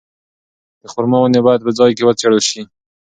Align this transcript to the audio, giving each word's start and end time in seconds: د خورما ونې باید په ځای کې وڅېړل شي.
د 0.81 0.83
خورما 0.91 1.17
ونې 1.19 1.41
باید 1.47 1.65
په 1.65 1.71
ځای 1.79 1.91
کې 1.97 2.05
وڅېړل 2.07 2.41
شي. 2.49 2.61